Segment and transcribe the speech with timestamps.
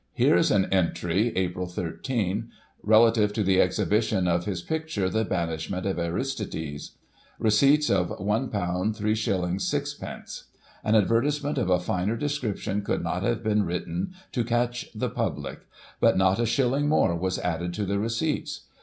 [0.13, 1.69] Here is an entry (Ap.
[1.69, 2.49] 13)
[2.81, 6.93] relative to the exhibition of his picture, "The Banishment of Aristides":
[7.37, 9.25] "Receipts £1 3s.
[9.27, 10.43] 6d.
[10.83, 15.67] An advertisement of a finer description could not have been written to catch the public;
[15.99, 18.61] but not a shilling more was added to the receipts.